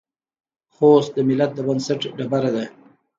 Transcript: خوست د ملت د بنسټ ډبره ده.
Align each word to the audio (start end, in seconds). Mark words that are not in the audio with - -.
خوست 0.75 1.11
د 1.15 1.19
ملت 1.27 1.51
د 1.55 1.59
بنسټ 1.67 2.01
ډبره 2.17 2.51
ده. 2.55 2.65